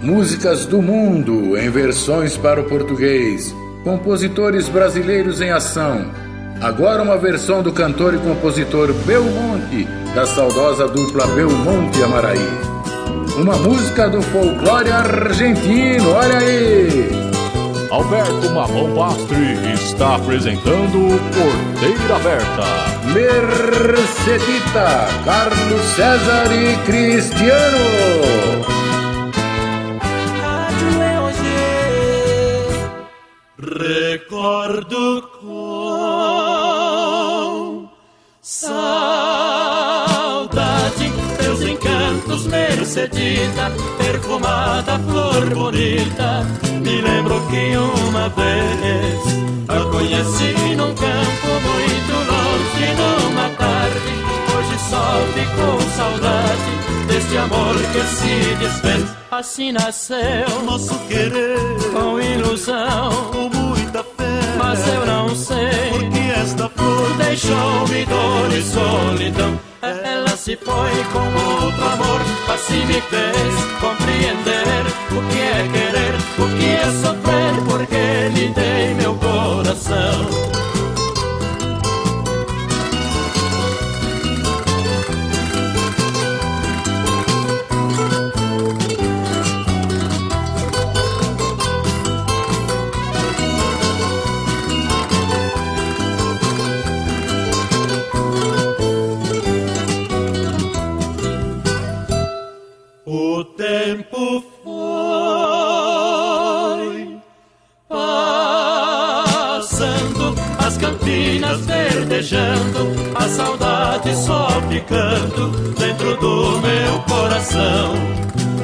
Músicas 0.04 0.68
do 0.68 0.84
mundo 0.84 1.58
em 1.58 1.70
versões 1.72 2.38
para 2.38 2.62
o 2.62 2.66
português. 2.66 3.56
Compositores 3.84 4.70
brasileiros 4.70 5.42
em 5.42 5.50
ação. 5.50 6.12
Agora 6.62 7.02
uma 7.02 7.18
versão 7.18 7.64
do 7.64 7.74
cantor 7.74 8.14
e 8.14 8.18
compositor 8.20 8.94
Belmonte, 9.06 9.88
da 10.14 10.28
saudosa 10.28 10.88
dupla 10.88 11.26
Belmonte 11.28 12.04
Amaraí. 12.04 12.38
Uma 13.38 13.58
música 13.58 14.08
do 14.08 14.22
folclore 14.22 14.92
argentino, 14.92 16.12
olha 16.12 16.38
aí! 16.38 17.25
Alberto 17.92 18.50
Marrom 18.52 18.96
Pastre 18.96 19.74
está 19.74 20.16
apresentando 20.16 21.20
Porteira 21.34 22.16
Aberta. 22.16 22.64
Mercedita, 23.14 25.08
Carlos 25.24 25.82
César 25.96 26.52
e 26.52 26.76
Cristiano. 26.86 27.78
Recordo 33.58 35.22
com 35.42 35.96
saudade 38.42 38.95
Mercedita, 42.86 43.72
perfumada 43.98 45.00
flor 45.00 45.50
bonita. 45.50 46.46
Me 46.84 47.02
lembro 47.02 47.42
que 47.48 47.76
uma 48.08 48.30
vez 48.30 49.76
eu 49.76 49.90
conheci 49.90 50.76
num 50.76 50.94
campo 50.94 51.48
muito 51.66 52.14
longe, 52.30 52.94
numa 52.94 53.50
tarde. 53.58 54.14
Hoje 54.56 54.78
só 54.88 55.20
fico 55.34 55.56
com 55.56 55.82
saudade 55.98 57.08
deste 57.08 57.36
amor 57.38 57.76
que 57.92 58.02
se 58.04 58.56
desfez. 58.60 59.16
Assim 59.32 59.72
nasceu 59.72 60.64
Nosso 60.64 60.94
querer 61.08 61.58
com 61.92 62.22
ilusão, 62.22 63.10
com 63.32 63.50
muita 63.50 64.04
fé. 64.04 64.58
mas 64.60 64.88
eu 64.88 65.06
não 65.08 65.36
sei 65.36 65.90
Porque 65.92 66.20
esta 66.40 66.70
flor 66.70 67.18
deixou-me 67.18 68.06
dor 68.06 68.54
e 68.54 68.62
solidão. 68.62 69.65
Ela 69.82 70.36
se 70.38 70.56
foi 70.56 71.04
com 71.12 71.20
outro 71.20 71.86
amor, 71.86 72.22
assim 72.54 72.86
me 72.86 73.02
fez 73.02 73.56
compreender 73.80 74.86
o 75.12 75.22
que 75.30 75.40
é 75.40 75.68
querer, 75.72 76.16
o 76.40 76.58
que 76.58 76.66
é 76.66 76.86
sofrer, 77.02 77.54
porque 77.68 78.30
lhe 78.30 78.54
dei 78.54 78.94
meu 78.96 79.16
coração. 79.16 80.75
Só 114.76 114.82
ficando 114.82 115.50
dentro 115.76 116.18
do 116.18 116.60
meu 116.60 117.00
coração. 117.08 117.94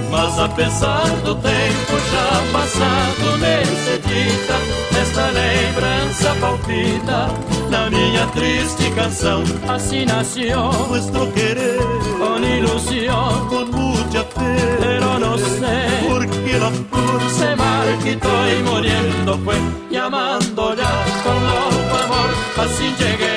Mas 0.09 0.37
apesar 0.39 1.07
do 1.23 1.35
tempo 1.35 1.93
já 2.11 2.51
passado, 2.51 3.37
Mercedita, 3.39 4.55
esta 4.99 5.29
lembrança 5.29 6.35
palpita 6.41 7.29
na 7.69 7.89
minha 7.89 8.25
triste 8.27 8.91
canção. 8.91 9.43
Assim 9.69 10.05
nasceu 10.05 10.71
nuestro 10.89 11.31
querer 11.31 11.79
con 12.19 12.43
ilusión, 12.43 13.47
con 13.47 13.71
mucha 13.71 14.23
fe. 14.23 14.71
pero 14.79 15.19
no 15.19 15.37
sé 15.37 16.07
Porque 16.07 16.57
la 16.59 16.71
flor 16.71 17.21
se 17.29 17.55
marchitó 17.55 18.29
y 18.49 18.63
muriendo 18.63 19.37
fue 19.45 19.55
llamando 19.89 20.75
ya 20.75 20.91
con 21.23 21.35
loco 21.35 22.03
amor 22.03 22.29
así 22.57 22.93
llegué 22.99 23.25
a 23.25 23.30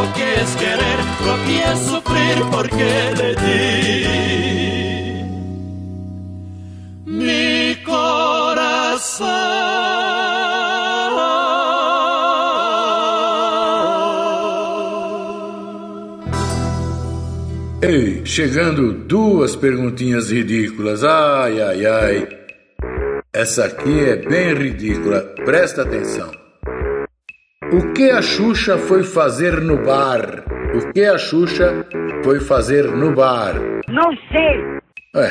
lo 0.00 0.12
que 0.14 0.34
es 0.42 0.50
querer, 0.56 0.98
lo 1.26 1.34
que 1.44 1.56
es 1.70 1.78
sufrir 1.90 2.36
porque 2.50 2.90
le 3.18 3.30
di 3.42 3.60
mi 7.04 7.76
corazón. 7.84 9.28
Ei, 17.82 18.22
chegando 18.24 18.92
duas 18.92 19.56
perguntinhas 19.56 20.30
ridículas. 20.30 21.02
Ai, 21.02 21.60
ai, 21.60 21.86
ai. 21.86 22.28
Essa 23.32 23.64
aqui 23.66 24.00
é 24.00 24.16
bem 24.16 24.54
ridícula. 24.54 25.20
Presta 25.44 25.82
atenção. 25.82 26.39
O 27.72 27.92
que 27.92 28.10
a 28.10 28.20
Xuxa 28.20 28.76
foi 28.76 29.04
fazer 29.04 29.60
no 29.60 29.76
bar? 29.76 30.42
O 30.74 30.92
que 30.92 31.04
a 31.04 31.16
Xuxa 31.16 31.86
foi 32.24 32.40
fazer 32.40 32.82
no 32.84 33.14
bar? 33.14 33.54
Não 33.88 34.10
sei. 34.32 34.60
É, 35.14 35.30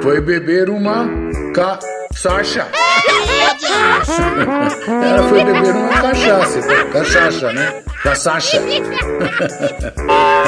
foi 0.00 0.20
beber 0.20 0.70
uma 0.70 1.08
cachaça. 1.52 2.68
Ela 4.86 5.22
foi 5.28 5.44
beber 5.44 5.74
uma 5.74 5.88
cachaça. 5.88 6.60
Cachaça, 6.92 7.52
né? 7.52 7.82
Cachaça. 8.02 8.62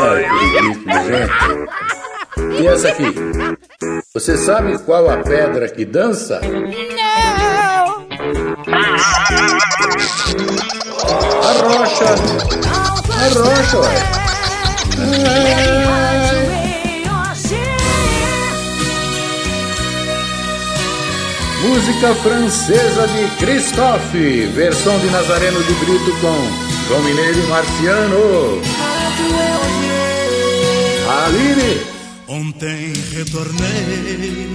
Ai, 0.01 0.23
que 0.31 0.61
ridículo, 0.61 0.95
gente. 1.05 1.33
E 2.63 2.67
essa 2.69 2.89
aqui? 2.91 3.13
Você 4.15 4.37
sabe 4.37 4.79
qual 4.85 5.11
a 5.11 5.17
pedra 5.19 5.69
que 5.69 5.85
dança? 5.85 6.41
Não! 6.43 7.58
A 8.59 8.63
rocha. 11.63 12.11
A 13.15 13.29
rocha, 13.39 13.79
ué. 13.79 13.95
Música 21.63 22.15
francesa 22.17 23.07
de 23.07 23.29
Christophe, 23.39 24.47
versão 24.57 24.99
de 24.99 25.07
Nazareno 25.07 25.63
de 25.63 25.75
Brito 25.75 26.11
com 26.21 26.37
João 26.89 27.03
Mineiro 27.05 27.39
e 27.39 27.47
Marciano. 27.47 28.61
Aline. 31.25 31.81
Ontem 32.27 32.93
retornei 33.13 34.49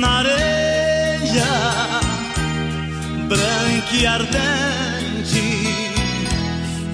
na 0.00 0.08
areia 0.18 0.47
branca 3.28 3.94
e 3.94 4.06
ardente, 4.06 5.42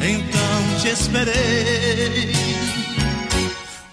então 0.00 0.78
te 0.80 0.88
esperei. 0.88 2.32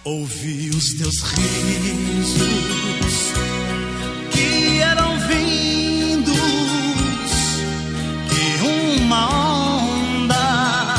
Ouvi 0.03 0.71
os 0.71 0.93
teus 0.95 1.21
risos 1.21 2.41
que 4.31 4.79
eram 4.81 5.19
vindos 5.27 6.35
que 8.29 8.63
uma 8.65 9.29
onda 9.83 10.95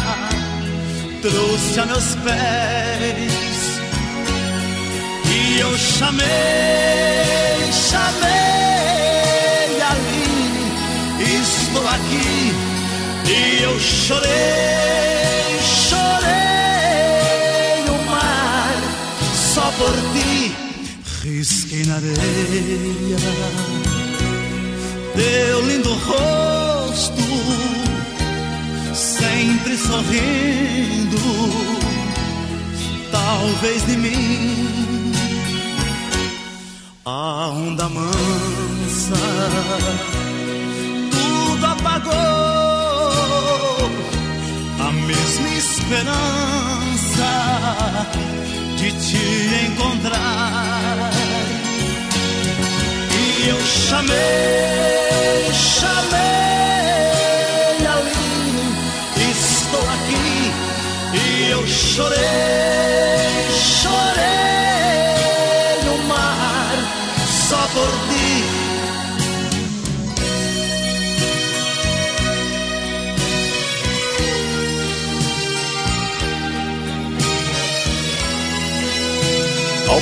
trouxe 1.20 1.80
a 1.80 1.86
meus 1.86 2.14
pés 2.24 3.32
e 5.26 5.58
eu 5.58 5.76
chamei, 5.76 6.22
chamei 7.90 8.31
chorei, 13.82 15.58
chorei 15.88 16.30
o 17.88 17.96
mar 18.10 18.76
só 19.54 19.66
por 19.72 19.94
ti 20.12 20.54
risquei 21.22 21.84
na 21.86 21.96
areia 21.96 23.18
teu 25.14 25.66
lindo 25.66 25.92
rosto 25.94 27.22
sempre 28.94 29.76
sorrindo, 29.76 31.18
talvez 33.10 33.86
de 33.86 33.96
mim. 33.96 35.12
A 37.04 37.48
onda 37.48 37.88
mansa 37.88 39.16
tudo 41.10 41.66
apagou, 41.66 42.61
mesma 45.12 45.48
esperança 45.50 47.30
de 48.76 48.92
te 48.92 49.24
encontrar. 49.66 51.10
E 53.20 53.48
eu 53.48 53.60
chamei, 53.60 55.52
chamei 55.52 56.42
estou 59.32 59.80
aqui 59.80 60.52
e 61.14 61.50
eu 61.50 61.66
chorei, 61.66 62.18
chorei 63.50 64.22
no 65.84 65.96
mar 66.08 66.76
só 67.48 67.68
por 67.74 68.11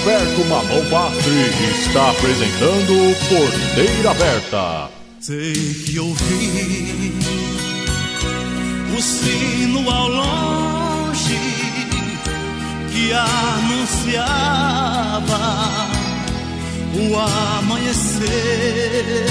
Alberto 0.01 0.45
Mamão 0.47 0.83
Pastre 0.89 1.51
está 1.79 2.09
apresentando 2.11 3.15
Porteira 3.29 4.13
Aberta. 4.13 4.89
Sei 5.21 5.53
que 5.53 5.99
ouvi 6.01 7.13
o 8.97 9.03
sino 9.03 9.91
ao 9.91 10.09
longe 10.09 11.39
que 12.91 13.13
anunciava 13.13 14.31
o 16.95 17.15
amanhecer. 17.59 19.27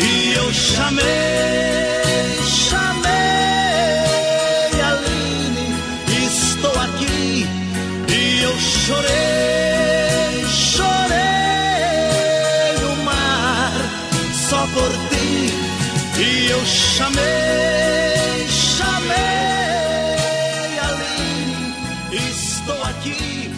E 0.00 0.32
eu 0.32 0.50
chamei 0.50 2.01
chorei, 8.82 10.44
chorei 10.48 11.12
no 12.80 12.96
mar 13.04 13.72
só 14.34 14.66
por 14.74 14.90
ti. 15.08 15.54
E 16.18 16.50
eu 16.50 16.60
chamei, 16.64 18.48
chamei 18.48 19.18
Aline, 20.82 21.74
estou 22.12 22.82
aqui. 22.82 23.54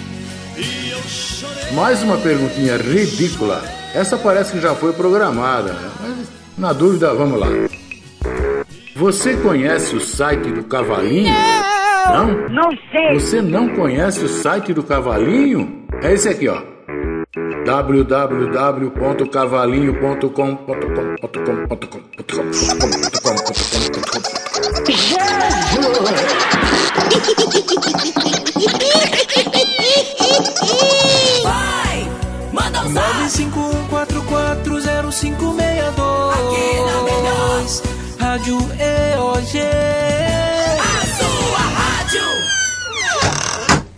E 0.59 0.91
eu 0.91 1.01
chorei. 1.09 1.73
Mais 1.73 2.03
uma 2.03 2.19
perguntinha 2.19 2.77
ridícula. 2.77 3.63
Essa 3.95 4.19
parece 4.19 4.53
que 4.53 4.61
já 4.61 4.75
foi 4.75 4.93
programada, 4.93 5.73
né? 5.73 5.91
mas 6.01 6.29
na 6.59 6.73
dúvida, 6.75 7.15
vamos 7.15 7.41
lá. 7.41 7.47
Você 8.97 9.37
conhece 9.37 9.97
o 9.97 10.01
site 10.01 10.51
do 10.51 10.65
Cavalinho? 10.65 11.33
Não? 12.13 12.49
Não 12.49 12.71
sei. 12.93 13.15
Você 13.15 13.43
não 13.43 13.69
conhece 13.69 14.25
o 14.25 14.29
site 14.29 14.73
do 14.73 14.83
Cavalinho? 14.83 15.85
É 16.03 16.13
esse 16.13 16.29
aqui, 16.29 16.49
ó 16.49 16.75
Vai, 31.43 32.09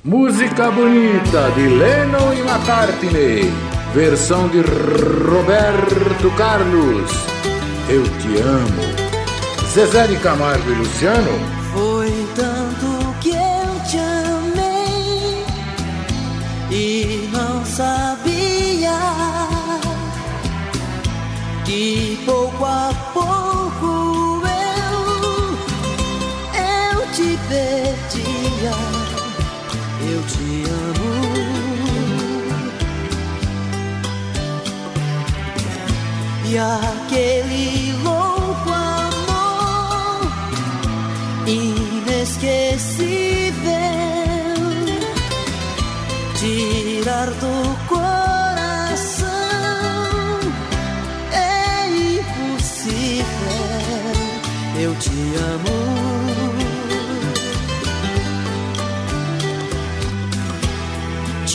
Música 0.06 0.70
bonita 0.70 1.50
de 1.56 1.66
Lennon 1.66 2.32
e 2.32 2.38
McCartney, 2.38 3.52
versão 3.92 4.46
de 4.46 4.60
Roberto 4.60 6.30
Carlos. 6.36 7.10
Eu 7.88 8.04
te 8.04 8.38
amo. 8.40 8.82
Zezé 9.68 10.06
de 10.06 10.14
Camargo 10.20 10.70
e 10.70 10.74
Luciano. 10.76 11.32
Foi 11.74 12.08
tanto 12.36 13.16
que 13.20 13.30
eu 13.30 13.80
te 13.90 13.98
amei 13.98 15.44
e 16.70 17.28
não 17.32 17.64
sabia 17.64 18.96
que 21.64 22.22
pouco 22.24 22.64
a 22.64 22.94
pouco 23.12 24.40
eu 24.46 25.58
eu 26.54 27.12
te 27.12 27.36
perdia 27.48 28.95
te 30.26 30.64
amo. 30.68 31.12
E 36.48 36.58
aquele 36.58 37.92
louco 38.02 38.70
amor 38.70 40.32
inesquecível 41.46 43.26
tirar 46.38 47.30
do 47.30 47.76
coração 47.88 49.26
é 51.32 51.88
impossível. 52.18 53.26
Eu 54.78 54.94
te 54.96 55.10
amo. 55.10 55.85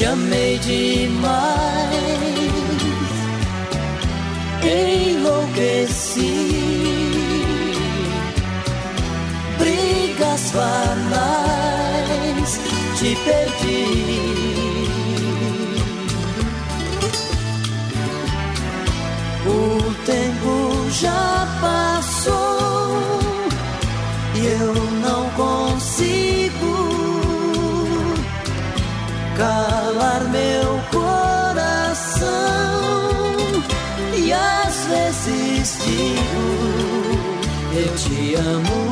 Te 0.01 0.07
amei 0.07 0.57
demais, 0.57 1.29
enlouqueci. 4.63 6.33
Brigas 9.59 10.51
banais, 10.55 11.31
te 12.97 13.15
perdi. 13.25 13.85
O 19.45 19.93
tempo 20.03 20.89
já 20.99 21.40
digo: 36.01 36.43
Eu 37.75 37.95
te 37.95 38.35
amo. 38.35 38.90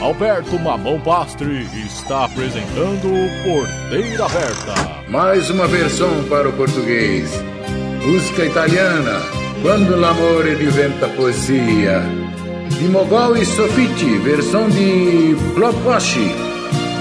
Alberto 0.00 0.58
Mamão 0.58 0.98
Pastre 1.00 1.66
está 1.84 2.24
apresentando 2.24 3.10
Porteira 3.44 4.24
Aberta. 4.24 5.02
Mais 5.08 5.50
uma 5.50 5.66
versão 5.66 6.24
para 6.24 6.48
o 6.48 6.52
português. 6.54 7.30
Música 8.02 8.46
italiana, 8.46 9.20
Quando 9.60 9.94
l'amore 10.00 10.56
diventa 10.56 11.06
poesia. 11.08 12.00
De 12.70 12.88
Mogol 12.88 13.36
e 13.36 13.44
Sofiti, 13.44 14.16
versão 14.18 14.70
de 14.70 15.36
Bloposhi. 15.54 16.34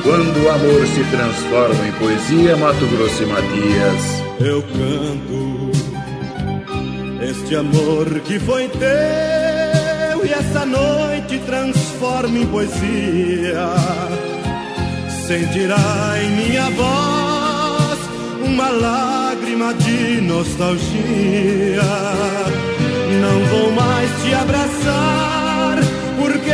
Quando 0.04 0.44
o 0.44 0.50
amor 0.50 0.86
se 0.88 1.04
transforma 1.06 1.88
em 1.88 1.92
poesia, 1.94 2.58
Mato 2.58 2.86
Grosso 2.88 3.24
e 3.24 3.26
Matias. 3.28 4.24
Eu 4.42 4.62
canto 4.62 5.72
este 7.22 7.56
amor 7.56 8.20
que 8.22 8.40
foi 8.40 8.68
teu 8.68 9.39
e 10.30 10.34
essa 10.34 10.66
noite 10.66 11.40
transforma 11.40 12.38
em 12.38 12.46
poesia. 12.46 13.68
Sentirá 15.28 16.16
em 16.24 16.30
minha 16.38 16.70
voz 16.70 18.00
uma 18.46 18.70
lágrima 18.70 19.74
de 19.74 20.22
nostalgia. 20.22 21.82
Não 23.22 23.46
vou 23.50 23.72
mais 23.72 24.10
te 24.22 24.34
abraçar, 24.34 25.80
porque 26.20 26.54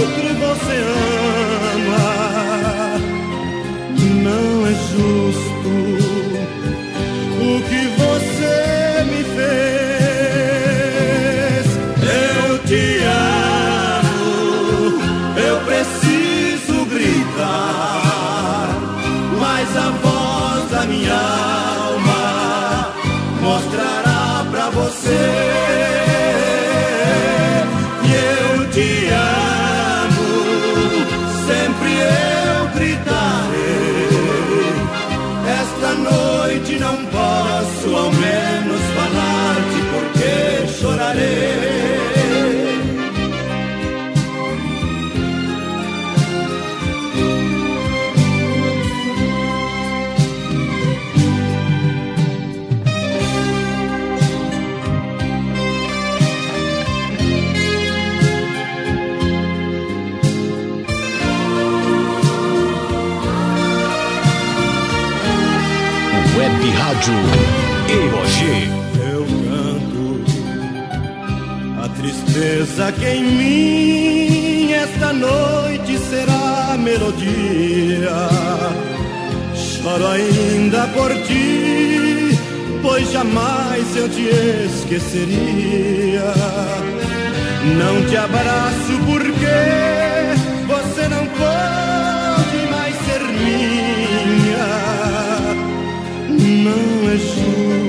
outro 0.00 0.34
você 0.44 0.76
ama. 1.78 2.02
Não 4.24 4.66
é 4.66 4.74
justo 4.90 5.31
tristeza 72.22 72.92
que 72.92 73.06
em 73.06 73.24
mim 73.24 74.72
esta 74.72 75.12
noite 75.12 75.98
será 75.98 76.76
melodia. 76.78 78.28
Choro 79.54 80.06
ainda 80.06 80.86
por 80.88 81.10
ti, 81.26 82.38
pois 82.82 83.10
jamais 83.10 83.96
eu 83.96 84.08
te 84.08 84.28
esqueceria. 84.66 86.32
Não 87.78 88.04
te 88.08 88.16
abraço 88.16 88.98
porque 89.06 89.46
você 90.66 91.08
não 91.08 91.26
pode 91.26 92.66
mais 92.70 92.94
ser 93.06 93.20
minha 93.38 94.32
não 96.64 97.10
é 97.10 97.16
justo 97.16 97.81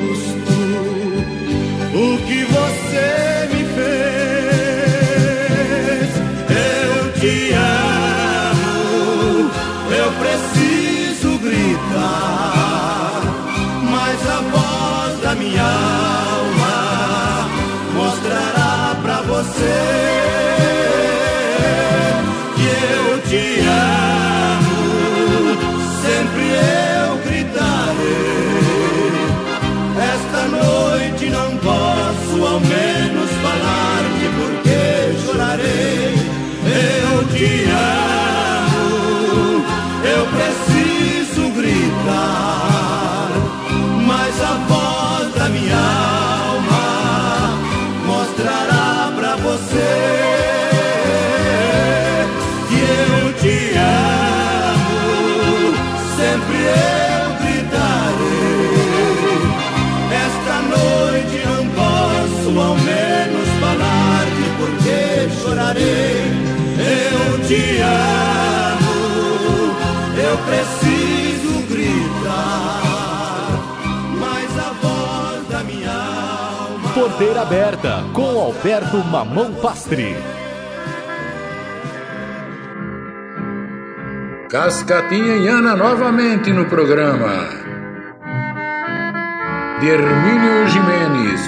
pra 19.63 19.92
chorarei. 65.73 66.31
Eu 66.75 67.39
te 67.45 67.81
amo, 67.81 68.87
eu 70.17 70.37
preciso 70.37 71.61
gritar, 71.67 72.81
mas 74.19 74.57
a 74.59 74.71
voz 74.81 75.47
da 75.49 75.63
minha 75.63 75.91
alma. 75.91 76.89
Porteira 76.93 77.41
aberta 77.41 78.03
com 78.13 78.39
Alberto 78.39 78.97
Mamão 78.97 79.53
Pastri. 79.55 80.15
Cascatinha 84.49 85.35
e 85.37 85.47
Ana 85.47 85.75
novamente 85.75 86.53
no 86.53 86.65
programa. 86.65 87.49
De 89.79 89.89
Hermínio 89.89 90.67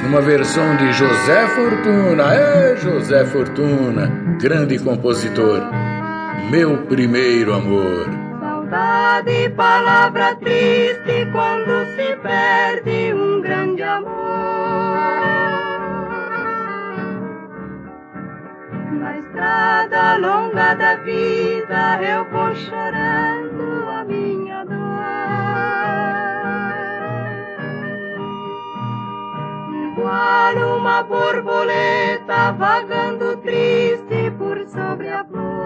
Numa 0.01 0.21
versão 0.21 0.75
de 0.77 0.91
José 0.93 1.47
Fortuna. 1.47 2.33
É, 2.33 2.75
José 2.77 3.25
Fortuna, 3.25 4.11
grande 4.39 4.79
compositor. 4.79 5.61
Meu 6.49 6.77
primeiro 6.85 7.53
amor. 7.53 8.05
Saudade, 8.39 9.49
palavra 9.55 10.35
triste 10.35 11.27
quando 11.31 11.85
se 11.95 12.15
perde 12.17 13.13
um 13.13 13.41
grande 13.41 13.83
amor. 13.83 14.25
estrada 19.35 20.17
longa 20.17 20.73
da 20.75 20.95
vida 20.95 21.99
eu 22.01 22.23
vou 22.31 22.55
chorando 22.55 23.89
a 23.89 24.03
minha 24.05 24.44
Igual 30.05 30.77
uma 30.77 31.01
borboleta 31.01 32.51
vagando 32.51 33.37
triste 33.37 34.29
por 34.37 34.63
sobre 34.67 35.09
a 35.09 35.25
flor. 35.25 35.65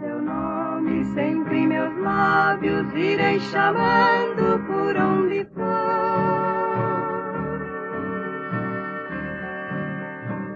Seu 0.00 0.22
nome 0.22 1.04
sempre 1.12 1.58
em 1.58 1.66
meus 1.66 1.94
lábios 1.98 2.90
irei 2.94 3.38
chamando 3.38 4.64
por 4.66 4.96
onde 4.96 5.46
for. 5.54 5.66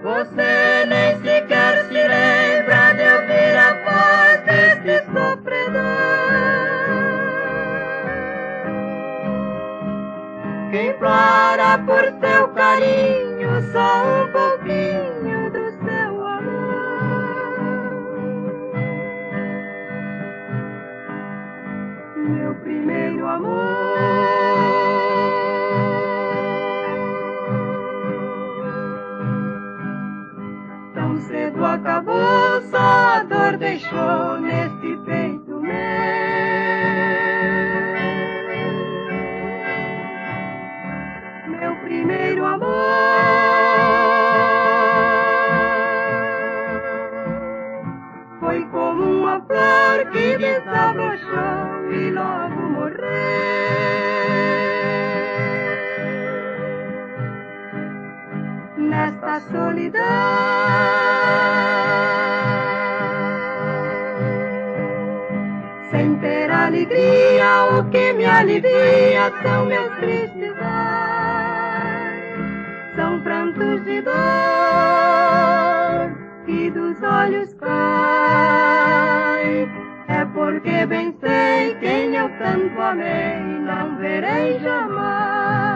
Você 0.02 0.86
nem 0.86 1.16
sequer 1.20 1.84
se 1.84 1.92
lembra 1.92 2.94
de 2.94 3.02
ouvir 3.02 3.54
a 3.58 3.74
voz 3.84 4.40
desse 4.46 5.04
sofredor. 5.12 6.29
Que 10.70 10.90
implora 10.90 11.78
por 11.84 12.04
seu 12.20 12.48
carinho 12.48 13.60
só 13.72 14.04
um 14.04 14.30
pouquinho 14.30 15.50
do 15.50 15.70
seu 15.84 16.26
amor. 16.26 17.60
Meu 22.16 22.54
primeiro 22.56 23.26
amor. 23.26 24.30
cedo 31.20 31.64
acabou, 31.64 32.62
só 32.70 32.78
a 32.78 33.22
dor 33.22 33.56
deixou 33.58 34.40
neste 34.40 34.96
peito 35.04 35.60
meu. 35.60 36.79
Foi 48.40 48.64
como 48.66 49.02
uma 49.04 49.40
flor 49.40 50.10
que 50.12 50.36
desabrochou 50.36 51.92
e 51.92 52.10
logo 52.10 52.60
morreu. 52.70 53.00
Nesta 58.76 59.40
solidão. 59.40 60.70
alegria, 66.70 67.78
o 67.78 67.84
que 67.90 68.12
me 68.12 68.24
alivia 68.24 69.32
são 69.42 69.66
meus 69.66 69.92
tristes 69.96 70.54
prantos 73.20 73.84
de 73.84 74.02
dor 74.02 74.14
que 76.46 76.70
dos 76.70 77.02
olhos 77.02 77.52
cai. 77.54 77.70
É 80.08 80.24
porque 80.34 80.86
bem 80.86 81.16
sei 81.20 81.74
quem 81.80 82.16
eu 82.16 82.28
tanto 82.38 82.80
amei, 82.80 83.40
não 83.40 83.96
verei 83.96 84.58
jamais. 84.60 85.69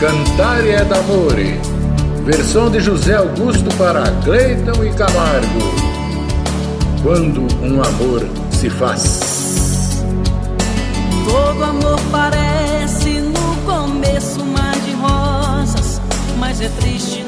Cantare 0.00 0.74
ed 0.74 0.92
Amore. 0.92 1.60
Versão 2.24 2.70
de 2.70 2.78
José 2.78 3.16
Augusto 3.16 3.68
para 3.76 4.04
Cleiton 4.22 4.84
e 4.84 4.92
Camargo. 4.92 5.58
Quando 7.02 7.40
um 7.60 7.82
amor 7.82 8.24
se 8.52 8.70
faz. 8.70 9.98
Todo 11.28 11.64
amor 11.64 12.00
parece 12.12 13.20
no 13.20 13.56
começo 13.66 14.44
mar 14.44 14.78
de 14.78 14.92
rosas, 14.92 16.00
mas 16.38 16.60
é 16.60 16.68
triste 16.80 17.27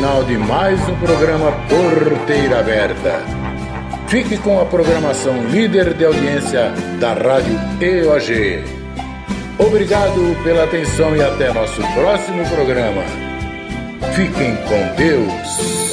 final 0.00 0.24
de 0.24 0.38
mais 0.38 0.80
um 0.88 0.96
programa 0.96 1.52
Porteira 1.68 2.60
Aberta. 2.60 3.22
Fique 4.08 4.38
com 4.38 4.58
a 4.58 4.64
programação 4.64 5.46
líder 5.48 5.92
de 5.92 6.06
audiência 6.06 6.70
da 6.98 7.12
Rádio 7.12 7.60
EOG. 7.82 8.64
Obrigado 9.58 10.42
pela 10.42 10.64
atenção 10.64 11.14
e 11.14 11.20
até 11.20 11.52
nosso 11.52 11.82
próximo 11.92 12.48
programa. 12.48 13.02
Fiquem 14.14 14.56
com 14.56 14.96
Deus. 14.96 15.90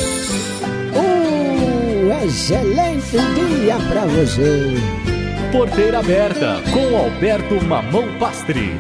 Um 0.96 2.26
excelente 2.26 3.12
dia 3.12 3.76
para 3.90 4.06
você. 4.06 4.74
Porteira 5.52 6.00
Aberta 6.00 6.62
com 6.72 6.96
Alberto 6.96 7.62
Mamão 7.66 8.08
Pastre. 8.18 8.72